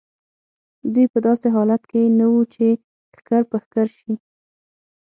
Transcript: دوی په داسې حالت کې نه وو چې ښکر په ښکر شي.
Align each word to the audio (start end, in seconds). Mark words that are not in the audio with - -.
دوی 0.93 1.05
په 1.13 1.19
داسې 1.27 1.47
حالت 1.55 1.81
کې 1.91 2.01
نه 2.19 2.25
وو 2.31 2.41
چې 2.53 2.65
ښکر 3.17 3.41
په 3.49 3.57
ښکر 3.63 3.87
شي. 3.97 4.13